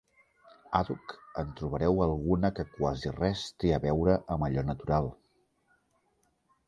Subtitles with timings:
[0.79, 5.11] Àdhuc en trobareu alguna que quasi res té a veure amb allò natural.